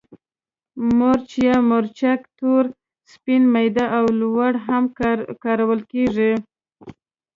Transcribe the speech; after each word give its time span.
مرچ 0.97 1.27
یا 1.47 1.55
مرچک 1.69 2.19
تور، 2.37 2.65
سپین، 3.11 3.43
میده 3.53 3.85
او 3.97 4.05
لواړ 4.21 4.53
هم 4.65 4.83
کارول 5.43 5.81
کېږي. 5.91 6.33